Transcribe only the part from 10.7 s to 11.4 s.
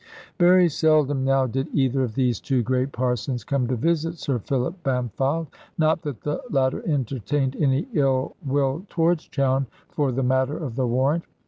the warrant.